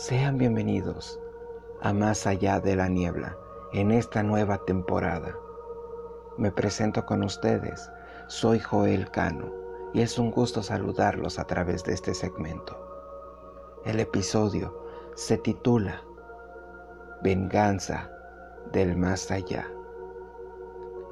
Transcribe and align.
Sean 0.00 0.38
bienvenidos 0.38 1.20
a 1.82 1.92
Más 1.92 2.26
allá 2.26 2.58
de 2.58 2.74
la 2.74 2.88
niebla 2.88 3.36
en 3.74 3.90
esta 3.90 4.22
nueva 4.22 4.56
temporada. 4.64 5.36
Me 6.38 6.50
presento 6.50 7.04
con 7.04 7.22
ustedes, 7.22 7.90
soy 8.26 8.60
Joel 8.60 9.10
Cano 9.10 9.52
y 9.92 10.00
es 10.00 10.18
un 10.18 10.30
gusto 10.30 10.62
saludarlos 10.62 11.38
a 11.38 11.44
través 11.44 11.84
de 11.84 11.92
este 11.92 12.14
segmento. 12.14 12.78
El 13.84 14.00
episodio 14.00 14.74
se 15.16 15.36
titula 15.36 16.02
Venganza 17.22 18.10
del 18.72 18.96
Más 18.96 19.30
allá. 19.30 19.70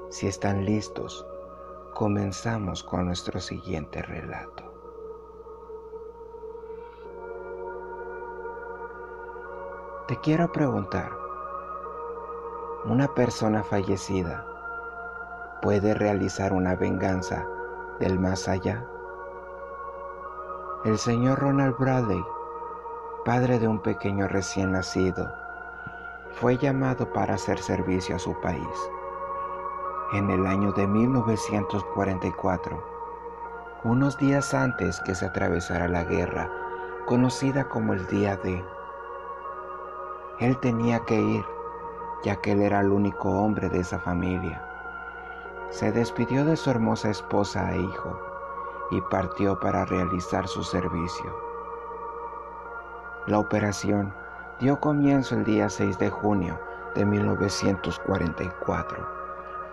Si 0.09 0.29
están 0.29 0.65
listos, 0.65 1.27
comenzamos 1.93 2.83
con 2.85 3.05
nuestro 3.05 3.39
siguiente 3.39 4.01
relato. 4.01 4.78
Te 10.09 10.17
quiero 10.17 10.51
preguntar, 10.51 11.11
¿una 12.87 13.09
persona 13.09 13.63
fallecida 13.63 14.43
puede 15.61 15.93
realizar 15.93 16.55
una 16.55 16.75
venganza 16.75 17.47
del 18.01 18.19
más 18.19 18.49
allá? 18.49 18.87
El 20.87 20.97
señor 20.97 21.41
Ronald 21.41 21.77
Bradley, 21.77 22.25
padre 23.27 23.59
de 23.59 23.69
un 23.69 23.81
pequeño 23.81 24.29
recién 24.29 24.73
nacido, 24.73 25.31
fue 26.31 26.57
llamado 26.57 27.13
para 27.13 27.35
hacer 27.35 27.59
servicio 27.59 28.17
a 28.17 28.19
su 28.19 28.33
país. 28.41 28.91
En 30.15 30.31
el 30.31 30.47
año 30.47 30.73
de 30.73 30.87
1944, 30.87 32.83
unos 33.85 34.17
días 34.17 34.55
antes 34.55 35.03
que 35.03 35.15
se 35.15 35.27
atravesara 35.27 35.87
la 35.87 36.05
guerra, 36.05 36.51
conocida 37.05 37.69
como 37.69 37.93
el 37.93 38.07
Día 38.07 38.39
de 38.39 38.65
él 40.41 40.57
tenía 40.59 41.01
que 41.01 41.21
ir, 41.21 41.45
ya 42.23 42.37
que 42.37 42.53
él 42.53 42.63
era 42.63 42.81
el 42.81 42.93
único 42.93 43.31
hombre 43.31 43.69
de 43.69 43.81
esa 43.81 43.99
familia. 43.99 44.63
Se 45.71 45.91
despidió 45.91 46.45
de 46.45 46.57
su 46.57 46.71
hermosa 46.71 47.11
esposa 47.11 47.73
e 47.73 47.81
hijo 47.81 48.21
y 48.91 49.01
partió 49.03 49.59
para 49.59 49.85
realizar 49.85 50.47
su 50.47 50.63
servicio. 50.63 51.37
La 53.27 53.39
operación 53.39 54.15
dio 54.61 54.81
comienzo 54.81 55.35
el 55.35 55.45
día 55.45 55.69
6 55.69 55.99
de 55.99 56.09
junio 56.09 56.59
de 56.95 57.05
1944, 57.05 59.07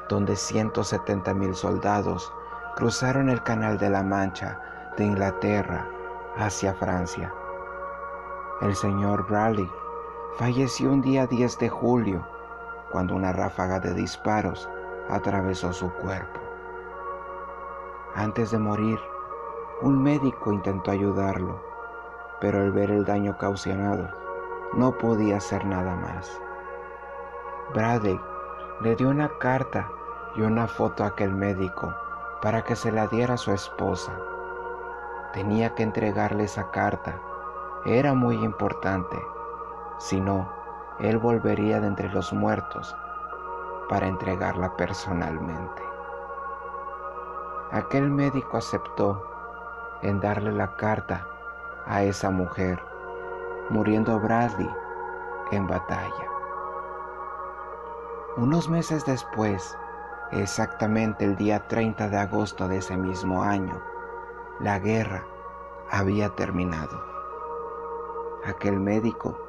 donde 0.09 0.35
170 0.35 1.33
mil 1.35 1.55
soldados 1.55 2.33
cruzaron 2.75 3.29
el 3.29 3.41
Canal 3.43 3.77
de 3.77 3.89
la 3.89 4.03
Mancha 4.03 4.59
de 4.97 5.05
Inglaterra 5.05 5.87
hacia 6.37 6.73
Francia. 6.73 7.31
El 8.61 8.75
señor 8.75 9.25
Bradley 9.27 9.69
falleció 10.37 10.91
un 10.91 11.01
día 11.01 11.27
10 11.27 11.59
de 11.59 11.69
julio 11.69 12.27
cuando 12.91 13.15
una 13.15 13.31
ráfaga 13.31 13.79
de 13.79 13.93
disparos 13.93 14.69
atravesó 15.09 15.71
su 15.71 15.89
cuerpo. 15.93 16.41
Antes 18.15 18.51
de 18.51 18.59
morir, 18.59 18.99
un 19.81 20.03
médico 20.03 20.51
intentó 20.51 20.91
ayudarlo, 20.91 21.61
pero 22.41 22.59
al 22.59 22.71
ver 22.73 22.91
el 22.91 23.05
daño 23.05 23.37
causado, 23.37 24.09
no 24.73 24.97
podía 24.97 25.37
hacer 25.37 25.65
nada 25.65 25.95
más. 25.95 26.41
Bradley 27.73 28.19
le 28.81 28.95
dio 28.97 29.09
una 29.09 29.29
carta 29.39 29.89
y 30.35 30.41
una 30.41 30.67
foto 30.67 31.05
a 31.05 31.07
aquel 31.07 31.33
médico 31.33 31.95
para 32.41 32.61
que 32.61 32.75
se 32.75 32.91
la 32.91 33.07
diera 33.07 33.35
a 33.35 33.37
su 33.37 33.53
esposa. 33.53 34.11
Tenía 35.31 35.75
que 35.75 35.83
entregarle 35.83 36.43
esa 36.43 36.71
carta. 36.71 37.21
Era 37.85 38.13
muy 38.13 38.35
importante 38.43 39.17
si 39.97 40.19
no, 40.19 40.49
él 40.99 41.17
volvería 41.17 41.79
de 41.79 41.87
entre 41.87 42.09
los 42.09 42.31
muertos 42.33 42.95
para 43.89 44.07
entregarla 44.07 44.75
personalmente. 44.75 45.83
Aquel 47.71 48.09
médico 48.09 48.57
aceptó 48.57 49.23
en 50.01 50.19
darle 50.19 50.51
la 50.51 50.75
carta 50.75 51.27
a 51.85 52.03
esa 52.03 52.29
mujer, 52.29 52.81
muriendo 53.69 54.19
Bradley 54.19 54.69
en 55.51 55.67
batalla. 55.67 56.29
Unos 58.37 58.69
meses 58.69 59.05
después, 59.05 59.77
exactamente 60.31 61.25
el 61.25 61.35
día 61.35 61.67
30 61.67 62.09
de 62.09 62.17
agosto 62.17 62.67
de 62.67 62.77
ese 62.77 62.97
mismo 62.97 63.43
año, 63.43 63.81
la 64.59 64.79
guerra 64.79 65.23
había 65.89 66.29
terminado. 66.29 67.01
Aquel 68.45 68.79
médico 68.79 69.44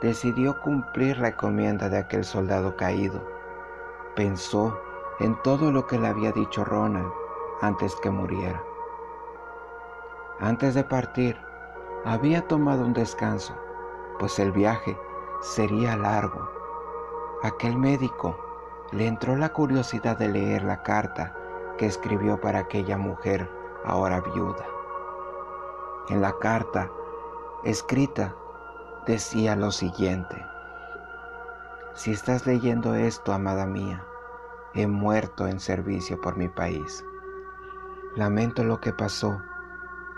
decidió 0.00 0.60
cumplir 0.60 1.18
la 1.18 1.28
encomienda 1.28 1.88
de 1.88 1.98
aquel 1.98 2.24
soldado 2.24 2.76
caído. 2.76 3.20
Pensó 4.14 4.78
en 5.20 5.40
todo 5.42 5.72
lo 5.72 5.86
que 5.86 5.98
le 5.98 6.08
había 6.08 6.32
dicho 6.32 6.64
Ronald 6.64 7.10
antes 7.60 7.94
que 7.96 8.10
muriera. 8.10 8.62
Antes 10.40 10.74
de 10.74 10.84
partir, 10.84 11.36
había 12.04 12.46
tomado 12.46 12.84
un 12.84 12.92
descanso, 12.92 13.54
pues 14.18 14.38
el 14.38 14.52
viaje 14.52 14.96
sería 15.40 15.96
largo. 15.96 16.48
Aquel 17.42 17.76
médico 17.76 18.38
le 18.92 19.06
entró 19.06 19.36
la 19.36 19.48
curiosidad 19.48 20.16
de 20.16 20.28
leer 20.28 20.62
la 20.62 20.82
carta 20.82 21.34
que 21.76 21.86
escribió 21.86 22.40
para 22.40 22.60
aquella 22.60 22.96
mujer 22.96 23.50
ahora 23.84 24.20
viuda. 24.20 24.66
En 26.08 26.20
la 26.20 26.32
carta, 26.38 26.90
escrita 27.64 28.34
decía 29.08 29.56
lo 29.56 29.72
siguiente. 29.72 30.46
Si 31.94 32.12
estás 32.12 32.46
leyendo 32.46 32.94
esto, 32.94 33.32
amada 33.32 33.64
mía, 33.64 34.04
he 34.74 34.86
muerto 34.86 35.48
en 35.48 35.60
servicio 35.60 36.20
por 36.20 36.36
mi 36.36 36.48
país. 36.48 37.06
Lamento 38.14 38.64
lo 38.64 38.82
que 38.82 38.92
pasó, 38.92 39.40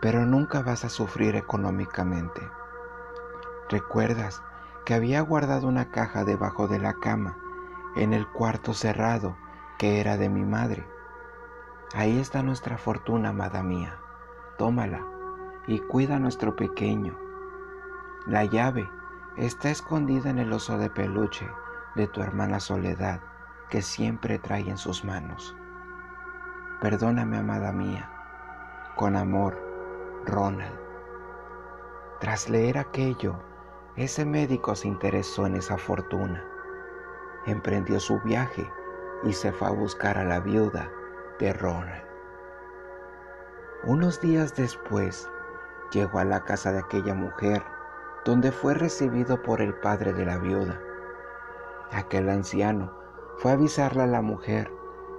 pero 0.02 0.26
nunca 0.26 0.62
vas 0.62 0.84
a 0.84 0.88
sufrir 0.88 1.36
económicamente. 1.36 2.40
¿Recuerdas 3.68 4.42
que 4.84 4.94
había 4.94 5.20
guardado 5.20 5.68
una 5.68 5.92
caja 5.92 6.24
debajo 6.24 6.66
de 6.66 6.80
la 6.80 6.94
cama 6.94 7.38
en 7.94 8.12
el 8.12 8.26
cuarto 8.26 8.74
cerrado 8.74 9.36
que 9.78 10.00
era 10.00 10.16
de 10.16 10.28
mi 10.28 10.44
madre? 10.44 10.84
Ahí 11.94 12.18
está 12.18 12.42
nuestra 12.42 12.76
fortuna, 12.76 13.28
amada 13.28 13.62
mía. 13.62 14.00
Tómala 14.58 15.06
y 15.68 15.78
cuida 15.78 16.16
a 16.16 16.18
nuestro 16.18 16.56
pequeño 16.56 17.29
la 18.26 18.44
llave 18.44 18.88
está 19.36 19.70
escondida 19.70 20.28
en 20.28 20.38
el 20.38 20.52
oso 20.52 20.76
de 20.76 20.90
peluche 20.90 21.48
de 21.94 22.06
tu 22.06 22.20
hermana 22.20 22.60
Soledad 22.60 23.20
que 23.70 23.80
siempre 23.80 24.38
trae 24.38 24.68
en 24.68 24.76
sus 24.76 25.04
manos. 25.04 25.56
Perdóname, 26.80 27.38
amada 27.38 27.72
mía. 27.72 28.10
Con 28.96 29.16
amor, 29.16 29.58
Ronald. 30.26 30.78
Tras 32.20 32.50
leer 32.50 32.76
aquello, 32.76 33.36
ese 33.96 34.26
médico 34.26 34.74
se 34.74 34.88
interesó 34.88 35.46
en 35.46 35.56
esa 35.56 35.78
fortuna. 35.78 36.44
Emprendió 37.46 38.00
su 38.00 38.20
viaje 38.20 38.70
y 39.24 39.32
se 39.32 39.52
fue 39.52 39.68
a 39.68 39.72
buscar 39.72 40.18
a 40.18 40.24
la 40.24 40.40
viuda 40.40 40.90
de 41.38 41.52
Ronald. 41.54 42.04
Unos 43.84 44.20
días 44.20 44.54
después, 44.56 45.30
llegó 45.90 46.18
a 46.18 46.24
la 46.24 46.44
casa 46.44 46.72
de 46.72 46.80
aquella 46.80 47.14
mujer 47.14 47.62
donde 48.24 48.52
fue 48.52 48.74
recibido 48.74 49.42
por 49.42 49.62
el 49.62 49.74
padre 49.74 50.12
de 50.12 50.26
la 50.26 50.38
viuda. 50.38 50.80
Aquel 51.92 52.28
anciano 52.28 52.92
fue 53.38 53.52
a 53.52 53.54
avisarle 53.54 54.02
a 54.02 54.06
la 54.06 54.22
mujer 54.22 54.70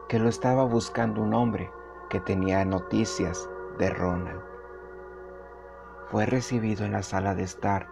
que 0.07 0.19
lo 0.19 0.29
estaba 0.29 0.63
buscando 0.63 1.21
un 1.21 1.33
hombre 1.33 1.71
que 2.09 2.19
tenía 2.19 2.63
noticias 2.65 3.49
de 3.79 3.89
Ronald. 3.89 4.41
Fue 6.07 6.25
recibido 6.25 6.85
en 6.85 6.91
la 6.91 7.03
sala 7.03 7.35
de 7.35 7.43
estar. 7.43 7.87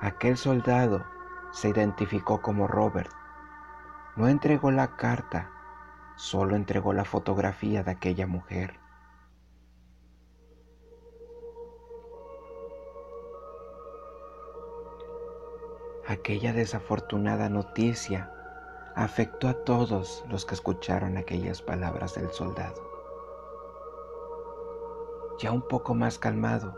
Aquel 0.00 0.36
soldado 0.36 1.04
se 1.52 1.68
identificó 1.68 2.42
como 2.42 2.66
Robert. 2.66 3.10
No 4.16 4.28
entregó 4.28 4.70
la 4.70 4.96
carta, 4.96 5.50
solo 6.16 6.56
entregó 6.56 6.92
la 6.92 7.04
fotografía 7.04 7.82
de 7.82 7.92
aquella 7.92 8.26
mujer. 8.26 8.80
Aquella 16.16 16.54
desafortunada 16.54 17.50
noticia 17.50 18.32
afectó 18.94 19.48
a 19.48 19.52
todos 19.52 20.24
los 20.30 20.46
que 20.46 20.54
escucharon 20.54 21.18
aquellas 21.18 21.60
palabras 21.60 22.14
del 22.14 22.30
soldado. 22.30 22.90
Ya 25.38 25.52
un 25.52 25.60
poco 25.60 25.94
más 25.94 26.18
calmado, 26.18 26.74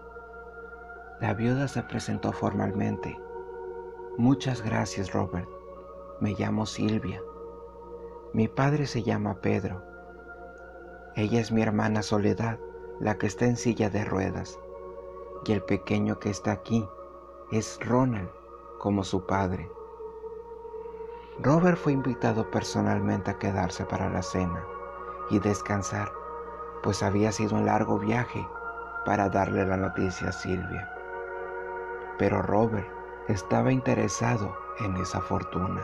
la 1.21 1.35
viuda 1.35 1.69
se 1.69 1.85
presentó 1.85 2.33
formalmente. 2.33 3.17
Muchas 4.17 4.61
gracias, 4.61 5.13
Robert. 5.13 5.49
Me 6.21 6.35
llamo 6.35 6.67
Silvia. 6.67 7.23
Mi 8.33 8.49
padre 8.49 8.89
se 8.89 9.05
llama 9.05 9.41
Pedro. 9.41 9.85
Ella 11.15 11.41
es 11.41 11.53
mi 11.53 11.63
hermana 11.63 12.03
Soledad, 12.03 12.59
la 12.99 13.19
que 13.19 13.29
está 13.29 13.45
en 13.45 13.57
silla 13.57 13.89
de 13.89 14.05
ruedas. 14.05 14.59
Y 15.47 15.53
el 15.53 15.63
pequeño 15.63 16.19
que 16.19 16.29
está 16.29 16.51
aquí 16.51 16.85
es 17.53 17.79
Ronald 17.81 18.38
como 18.79 19.05
su 19.05 19.27
padre. 19.27 19.71
Robert 21.41 21.79
fue 21.79 21.93
invitado 21.93 22.51
personalmente 22.51 23.31
a 23.31 23.39
quedarse 23.39 23.85
para 23.85 24.09
la 24.09 24.23
cena 24.23 24.65
y 25.31 25.39
descansar, 25.39 26.11
pues 26.83 27.03
había 27.03 27.31
sido 27.33 27.57
un 27.57 27.67
largo 27.67 27.99
viaje 27.99 28.47
para 29.05 29.29
darle 29.29 29.65
la 29.67 29.77
noticia 29.77 30.31
a 30.31 30.33
Silvia. 30.33 30.91
Pero 32.19 32.43
Robert 32.43 32.89
estaba 33.29 33.71
interesado 33.71 34.57
en 34.81 34.97
esa 34.97 35.21
fortuna. 35.21 35.83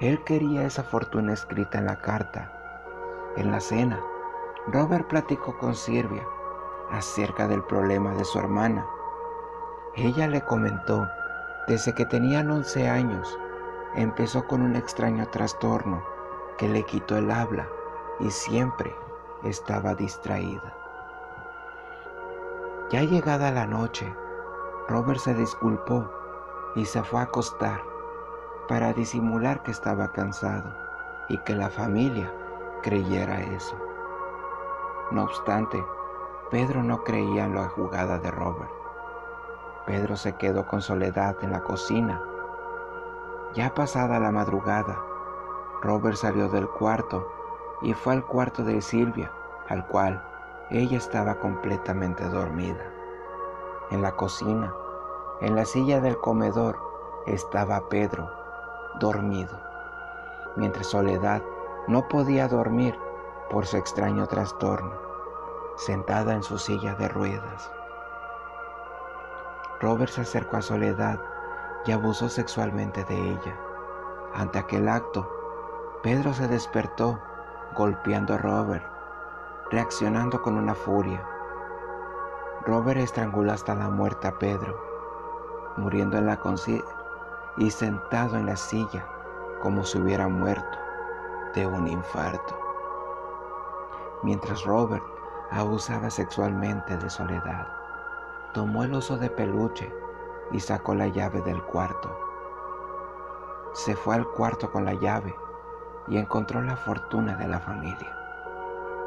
Él 0.00 0.22
quería 0.24 0.64
esa 0.64 0.84
fortuna 0.84 1.32
escrita 1.32 1.78
en 1.78 1.86
la 1.86 2.00
carta. 2.00 2.52
En 3.36 3.50
la 3.50 3.60
cena, 3.60 4.00
Robert 4.68 5.08
platicó 5.08 5.58
con 5.58 5.74
Silvia 5.74 6.26
acerca 6.90 7.48
del 7.48 7.62
problema 7.64 8.14
de 8.14 8.24
su 8.24 8.38
hermana. 8.38 8.86
Ella 10.00 10.28
le 10.28 10.42
comentó, 10.42 11.10
desde 11.66 11.92
que 11.92 12.06
tenían 12.06 12.52
11 12.52 12.88
años, 12.88 13.36
empezó 13.96 14.46
con 14.46 14.62
un 14.62 14.76
extraño 14.76 15.26
trastorno 15.26 16.04
que 16.56 16.68
le 16.68 16.84
quitó 16.84 17.16
el 17.16 17.32
habla 17.32 17.66
y 18.20 18.30
siempre 18.30 18.94
estaba 19.42 19.96
distraída. 19.96 20.72
Ya 22.90 23.02
llegada 23.02 23.50
la 23.50 23.66
noche, 23.66 24.14
Robert 24.86 25.18
se 25.18 25.34
disculpó 25.34 26.08
y 26.76 26.84
se 26.84 27.02
fue 27.02 27.18
a 27.18 27.24
acostar 27.24 27.82
para 28.68 28.92
disimular 28.92 29.64
que 29.64 29.72
estaba 29.72 30.12
cansado 30.12 30.76
y 31.28 31.38
que 31.38 31.56
la 31.56 31.70
familia 31.70 32.32
creyera 32.84 33.40
eso. 33.40 33.76
No 35.10 35.24
obstante, 35.24 35.84
Pedro 36.52 36.84
no 36.84 37.02
creía 37.02 37.46
en 37.46 37.56
la 37.56 37.68
jugada 37.70 38.20
de 38.20 38.30
Robert. 38.30 38.77
Pedro 39.88 40.16
se 40.16 40.34
quedó 40.34 40.66
con 40.66 40.82
soledad 40.82 41.34
en 41.40 41.50
la 41.50 41.62
cocina. 41.62 42.20
Ya 43.54 43.72
pasada 43.72 44.20
la 44.20 44.30
madrugada, 44.30 45.00
Robert 45.80 46.16
salió 46.16 46.50
del 46.50 46.68
cuarto 46.68 47.26
y 47.80 47.94
fue 47.94 48.12
al 48.12 48.26
cuarto 48.26 48.64
de 48.64 48.82
Silvia, 48.82 49.32
al 49.70 49.86
cual 49.86 50.22
ella 50.68 50.98
estaba 50.98 51.36
completamente 51.36 52.28
dormida. 52.28 52.84
En 53.90 54.02
la 54.02 54.12
cocina, 54.12 54.74
en 55.40 55.56
la 55.56 55.64
silla 55.64 56.02
del 56.02 56.18
comedor, 56.18 56.78
estaba 57.24 57.88
Pedro 57.88 58.30
dormido, 59.00 59.58
mientras 60.56 60.88
Soledad 60.88 61.40
no 61.86 62.06
podía 62.08 62.46
dormir 62.46 62.94
por 63.48 63.64
su 63.64 63.78
extraño 63.78 64.26
trastorno, 64.26 64.92
sentada 65.78 66.34
en 66.34 66.42
su 66.42 66.58
silla 66.58 66.94
de 66.96 67.08
ruedas. 67.08 67.72
Robert 69.80 70.10
se 70.10 70.22
acercó 70.22 70.56
a 70.56 70.62
Soledad 70.62 71.20
y 71.86 71.92
abusó 71.92 72.28
sexualmente 72.28 73.04
de 73.04 73.16
ella. 73.16 73.56
Ante 74.34 74.58
aquel 74.58 74.88
acto, 74.88 75.30
Pedro 76.02 76.32
se 76.34 76.48
despertó 76.48 77.20
golpeando 77.76 78.34
a 78.34 78.38
Robert, 78.38 78.84
reaccionando 79.70 80.42
con 80.42 80.56
una 80.56 80.74
furia. 80.74 81.24
Robert 82.66 82.98
estranguló 82.98 83.52
hasta 83.52 83.74
la 83.74 83.88
muerte 83.88 84.26
a 84.26 84.38
Pedro, 84.38 84.76
muriendo 85.76 86.18
en 86.18 86.26
la 86.26 86.38
conciencia 86.38 86.94
y 87.56 87.70
sentado 87.70 88.36
en 88.36 88.46
la 88.46 88.56
silla 88.56 89.06
como 89.62 89.84
si 89.84 89.98
hubiera 89.98 90.28
muerto 90.28 90.78
de 91.54 91.66
un 91.66 91.86
infarto. 91.86 92.58
Mientras 94.22 94.64
Robert 94.64 95.04
abusaba 95.50 96.10
sexualmente 96.10 96.96
de 96.96 97.08
Soledad, 97.08 97.77
tomó 98.52 98.84
el 98.84 98.94
oso 98.94 99.18
de 99.18 99.28
peluche 99.28 99.92
y 100.50 100.60
sacó 100.60 100.94
la 100.94 101.08
llave 101.08 101.42
del 101.42 101.62
cuarto. 101.64 102.10
Se 103.72 103.94
fue 103.94 104.14
al 104.14 104.26
cuarto 104.26 104.70
con 104.70 104.84
la 104.84 104.94
llave 104.94 105.34
y 106.08 106.16
encontró 106.16 106.62
la 106.62 106.76
fortuna 106.76 107.36
de 107.36 107.46
la 107.46 107.60
familia. 107.60 108.16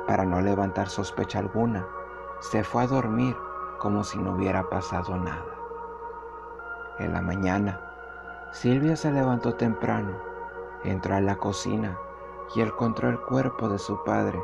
Para 0.05 0.25
no 0.25 0.41
levantar 0.41 0.89
sospecha 0.89 1.39
alguna, 1.39 1.87
se 2.39 2.63
fue 2.63 2.83
a 2.83 2.87
dormir 2.87 3.35
como 3.79 4.03
si 4.03 4.19
no 4.19 4.33
hubiera 4.33 4.69
pasado 4.69 5.17
nada. 5.17 5.45
En 6.99 7.13
la 7.13 7.21
mañana, 7.21 7.79
Silvia 8.51 8.95
se 8.95 9.11
levantó 9.11 9.55
temprano, 9.55 10.11
entró 10.83 11.15
a 11.15 11.21
la 11.21 11.37
cocina 11.37 11.97
y 12.53 12.61
encontró 12.61 13.09
el 13.09 13.19
cuerpo 13.19 13.69
de 13.69 13.79
su 13.79 14.03
padre, 14.03 14.39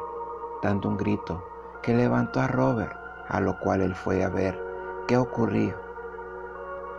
dando 0.63 0.89
un 0.89 0.97
grito 0.97 1.43
que 1.83 1.93
levantó 1.93 2.41
a 2.41 2.47
Robert, 2.47 2.97
a 3.27 3.39
lo 3.39 3.59
cual 3.59 3.81
él 3.81 3.93
fue 3.93 4.23
a 4.23 4.29
ver 4.29 4.66
qué 5.07 5.17
ocurría. 5.17 5.75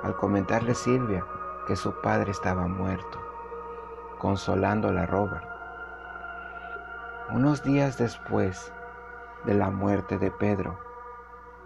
Al 0.03 0.17
comentarle 0.17 0.75
Silvia 0.75 1.25
que 1.67 1.77
su 1.77 1.93
padre 2.01 2.31
estaba 2.31 2.67
muerto, 2.67 3.21
consolándola 4.19 5.05
Robert. 5.07 5.47
Unos 7.31 7.63
días 7.63 7.99
después 7.99 8.73
de 9.45 9.55
la 9.55 9.71
muerte 9.71 10.17
de 10.17 10.31
Pedro, 10.31 10.79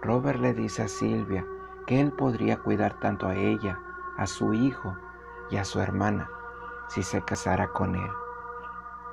Robert 0.03 0.41
le 0.41 0.53
dice 0.53 0.83
a 0.83 0.89
Silvia 0.89 1.47
que 1.87 2.01
él 2.01 2.13
podría 2.13 2.59
cuidar 2.59 2.99
tanto 2.99 3.29
a 3.29 3.37
ella, 3.37 3.79
a 4.19 4.27
su 4.27 4.53
hijo 4.53 4.97
y 5.51 5.59
a 5.59 5.65
su 5.65 5.81
hermana 5.81 6.29
si 6.89 7.05
se 7.05 7.23
casara 7.23 7.69
con 7.69 7.95
él. 7.95 8.11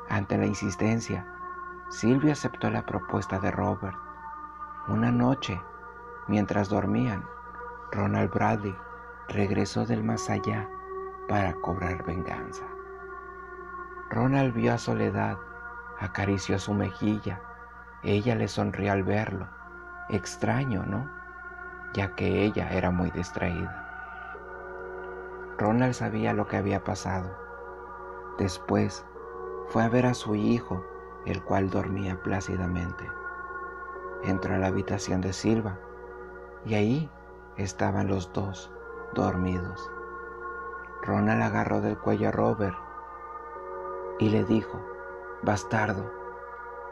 Ante 0.10 0.38
la 0.38 0.48
insistencia, 0.48 1.28
Silvia 1.90 2.34
aceptó 2.34 2.72
la 2.72 2.86
propuesta 2.86 3.40
de 3.40 3.52
Robert. 3.52 3.98
Una 4.88 5.12
noche, 5.12 5.62
mientras 6.30 6.70
dormían, 6.70 7.26
Ronald 7.92 8.32
Bradley 8.32 8.76
regresó 9.28 9.86
del 9.86 10.04
más 10.04 10.30
allá 10.30 10.70
para 11.28 11.54
cobrar 11.56 12.06
venganza. 12.06 12.64
Ronald 14.12 14.54
vio 14.54 14.74
a 14.74 14.78
Soledad, 14.78 15.38
acarició 16.00 16.60
su 16.60 16.74
mejilla. 16.74 17.42
Ella 18.04 18.36
le 18.36 18.48
sonrió 18.48 18.92
al 18.92 19.04
verlo. 19.04 19.48
Extraño, 20.10 20.84
¿no? 20.86 21.10
Ya 21.94 22.16
que 22.16 22.44
ella 22.44 22.70
era 22.72 22.92
muy 22.92 23.12
distraída. 23.12 23.86
Ronald 25.58 25.94
sabía 25.94 26.34
lo 26.34 26.48
que 26.48 26.58
había 26.58 26.84
pasado. 26.84 27.30
Después 28.38 29.06
fue 29.68 29.84
a 29.84 29.90
ver 29.90 30.06
a 30.06 30.14
su 30.14 30.36
hijo, 30.36 30.86
el 31.26 31.44
cual 31.44 31.70
dormía 31.70 32.22
plácidamente. 32.22 33.06
Entró 34.24 34.56
a 34.56 34.58
la 34.58 34.68
habitación 34.68 35.22
de 35.22 35.34
Silva 35.34 35.78
y 36.66 36.76
ahí 36.76 37.12
estaban 37.58 38.08
los 38.08 38.32
dos 38.34 38.72
dormidos. 39.14 39.92
Ronald 41.02 41.42
agarró 41.42 41.82
del 41.82 41.98
cuello 41.98 42.30
a 42.30 42.32
Robert 42.32 42.78
y 44.20 44.30
le 44.30 44.44
dijo, 44.44 44.80
bastardo, 45.44 46.12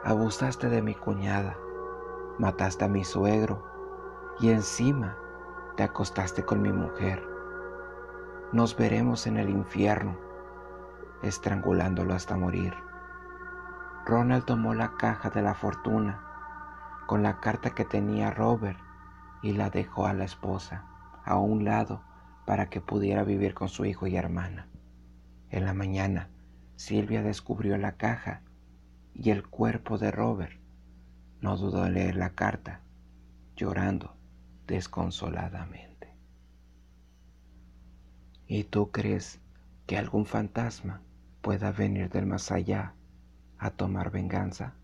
abusaste 0.03 0.69
de 0.69 0.81
mi 0.81 0.95
cuñada, 0.95 1.57
mataste 2.39 2.85
a 2.85 2.87
mi 2.87 3.03
suegro 3.03 3.63
y 4.39 4.49
encima 4.49 5.17
te 5.75 5.83
acostaste 5.83 6.43
con 6.43 6.61
mi 6.61 6.71
mujer 6.71 7.37
nos 8.53 8.77
veremos 8.77 9.27
en 9.27 9.35
el 9.35 9.49
infierno, 9.49 10.17
estrangulándolo 11.21 12.13
hasta 12.13 12.37
morir. 12.37 12.73
Ronald 14.05 14.45
tomó 14.45 14.73
la 14.73 14.95
caja 14.95 15.29
de 15.29 15.41
la 15.41 15.53
fortuna 15.53 16.23
con 17.07 17.23
la 17.23 17.41
carta 17.41 17.71
que 17.71 17.83
tenía 17.83 18.31
Robert 18.31 18.79
y 19.41 19.53
la 19.53 19.69
dejó 19.69 20.05
a 20.05 20.13
la 20.13 20.25
esposa 20.25 20.85
a 21.23 21.37
un 21.37 21.65
lado 21.65 22.01
para 22.45 22.69
que 22.69 22.81
pudiera 22.81 23.23
vivir 23.23 23.53
con 23.53 23.69
su 23.69 23.85
hijo 23.85 24.07
y 24.07 24.15
hermana. 24.15 24.67
En 25.49 25.65
la 25.65 25.73
mañana, 25.73 26.29
Silvia 26.75 27.23
descubrió 27.23 27.77
la 27.77 27.93
caja 27.93 28.41
y 29.13 29.31
el 29.31 29.47
cuerpo 29.47 29.97
de 29.97 30.11
Robert. 30.11 30.59
No 31.41 31.57
dudó 31.57 31.85
en 31.85 31.93
leer 31.93 32.15
la 32.15 32.31
carta, 32.31 32.81
llorando 33.55 34.15
desconsoladamente. 34.67 36.15
¿Y 38.47 38.63
tú 38.63 38.91
crees 38.91 39.41
que 39.85 39.97
algún 39.97 40.25
fantasma 40.25 41.01
pueda 41.41 41.71
venir 41.71 42.09
del 42.09 42.25
más 42.25 42.51
allá 42.51 42.93
a 43.57 43.71
tomar 43.71 44.11
venganza? 44.11 44.75